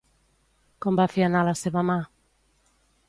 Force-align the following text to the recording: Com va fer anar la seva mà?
Com 0.85 0.97
va 1.01 1.05
fer 1.17 1.23
anar 1.27 1.43
la 1.49 1.55
seva 1.61 1.85
mà? 1.91 1.99